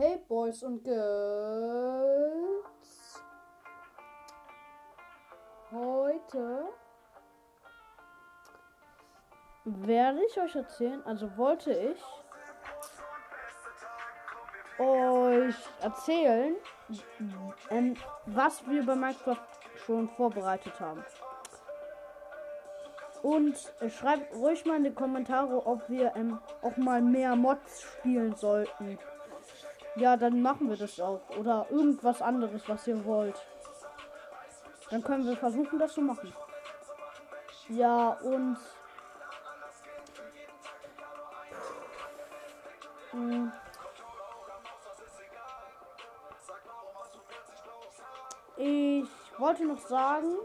[0.00, 1.00] Hey Boys und Girls.
[5.72, 6.68] Heute
[9.64, 12.00] werde ich euch erzählen, also wollte ich
[14.78, 16.54] euch erzählen,
[17.70, 17.96] ähm,
[18.26, 19.48] was wir bei Minecraft
[19.84, 21.04] schon vorbereitet haben.
[23.22, 27.82] Und äh, schreibt ruhig mal in die Kommentare, ob wir ähm, auch mal mehr Mods
[27.82, 28.96] spielen sollten.
[29.98, 31.20] Ja, dann machen wir das auch.
[31.36, 33.34] Oder irgendwas anderes, was ihr wollt.
[34.90, 36.32] Dann können wir versuchen, das zu machen.
[37.68, 38.56] Ja, und.
[43.10, 43.52] Hm.
[48.56, 49.08] Ich
[49.38, 50.36] wollte noch sagen,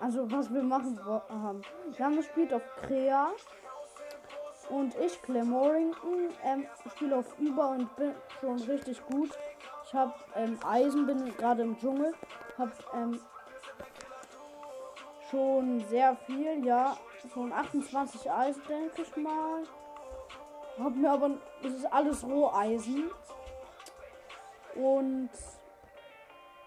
[0.00, 1.62] also was wir machen haben.
[1.94, 3.28] Wir haben gespielt auf Krea.
[4.68, 9.30] Und ich, Claire Morrington, ähm, spiele auf Über und bin schon richtig gut.
[9.84, 12.12] Ich habe ähm, Eisen, bin gerade im Dschungel.
[12.58, 13.20] Habe ähm,
[15.30, 16.96] schon sehr viel, ja.
[17.32, 19.62] Schon 28 Eisen, denke ich mal.
[20.78, 21.30] Hab mir aber,
[21.62, 23.10] es ist alles Roheisen.
[24.74, 25.30] Und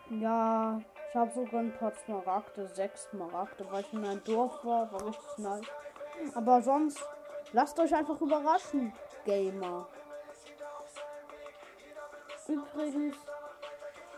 [0.09, 4.91] ja, ich habe sogar ein paar Smaragde, sechs Smaragde, weil ich in einem Dorf war,
[4.91, 5.65] war richtig nice.
[6.33, 7.03] Aber sonst,
[7.53, 8.93] lasst euch einfach überraschen,
[9.25, 9.87] Gamer.
[12.47, 13.17] Übrigens,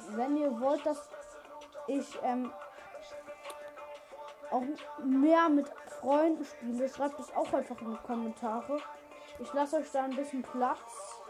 [0.09, 1.09] wenn ihr wollt, dass
[1.87, 2.51] ich ähm,
[4.49, 4.63] auch
[5.03, 8.79] mehr mit Freunden spiele, schreibt es auch einfach in die Kommentare.
[9.39, 11.21] Ich lasse euch da ein bisschen Platz.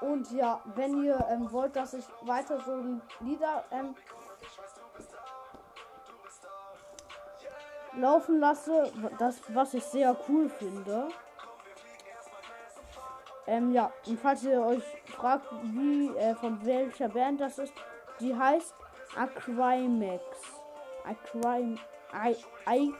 [0.00, 2.82] Und ja, wenn ihr ähm, wollt, dass ich weiter so
[3.20, 3.94] Lieder ähm,
[7.96, 11.08] laufen lasse, das was ich sehr cool finde.
[13.46, 17.72] Ähm, ja, und falls ihr euch fragt, wie, äh, von welcher Band das ist,
[18.20, 18.74] die heißt
[19.16, 20.22] Acrimax.
[21.04, 21.78] Acrim,
[22.12, 22.36] I,
[22.68, 22.94] I,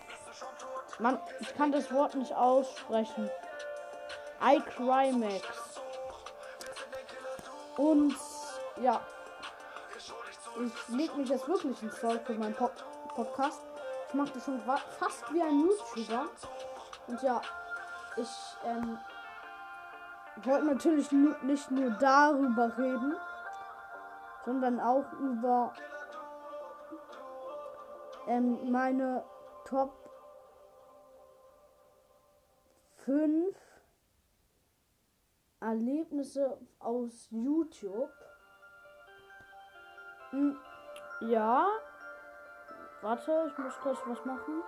[1.01, 3.29] Mann, ich kann das Wort nicht aussprechen.
[4.41, 5.81] Icrimax.
[7.77, 8.15] Und
[8.81, 9.01] ja,
[10.65, 12.73] ich leg mich jetzt wirklich ins Zeug für meinen Pod
[13.15, 13.61] Podcast.
[14.09, 16.27] Ich mache das schon fast wie ein YouTuber.
[17.09, 17.41] Und ja,
[18.17, 18.99] ich ähm,
[20.45, 23.17] wollte natürlich nicht nur darüber reden,
[24.45, 25.73] sondern auch über
[28.27, 29.25] ähm, meine
[29.65, 29.93] Top
[33.05, 33.57] 5
[35.61, 38.11] Erlebnisse aus YouTube.
[40.31, 40.57] Hm,
[41.21, 41.67] ja.
[43.03, 44.63] Warte, ich muss kurz was machen.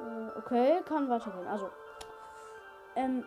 [0.00, 1.46] Äh, okay, kann weitergehen.
[1.46, 1.70] Also.
[2.94, 3.24] Ähm.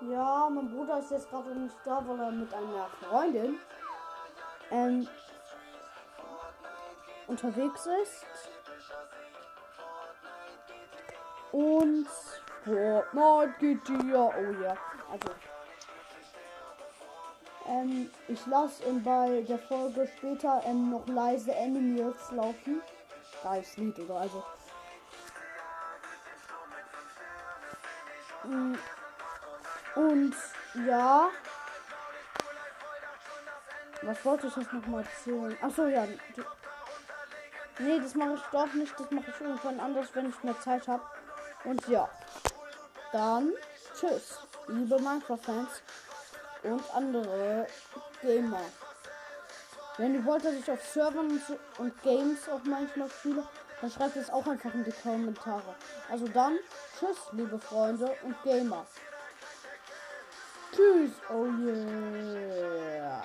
[0.00, 3.58] Ja, mein Bruder ist jetzt gerade nicht da, weil er mit einer Freundin
[4.70, 5.06] ähm,
[7.26, 8.26] unterwegs ist.
[11.52, 12.08] Und
[12.64, 14.18] Fortnite geht hier.
[14.18, 14.74] Oh ja.
[15.10, 15.49] Also.
[17.70, 22.82] Ähm, ich lasse in bei der Folge später ähm, noch leise Enemies laufen.
[23.44, 24.16] Geiles Lied, oder?
[24.16, 24.42] Also.
[28.44, 28.74] Mm.
[29.94, 30.34] Und
[30.86, 31.28] ja.
[34.02, 35.56] Was wollte ich jetzt noch mal erzählen?
[35.62, 36.06] Achso, ja.
[37.78, 38.98] Nee, das mache ich doch nicht.
[38.98, 41.04] Das mache ich irgendwann anders, wenn ich mehr Zeit habe.
[41.64, 42.08] Und ja.
[43.12, 43.52] Dann
[43.94, 45.82] tschüss, liebe Minecraft-Fans
[46.62, 47.66] und andere
[48.22, 48.62] Gamer.
[49.96, 51.40] Wenn ihr wollt, dass ich auf Servern
[51.78, 53.44] und Games auch manchmal spiele,
[53.80, 55.74] dann schreibt es auch einfach in die Kommentare.
[56.10, 56.58] Also dann,
[56.98, 58.86] tschüss, liebe Freunde und Gamer.
[60.72, 63.22] Tschüss, oh yeah.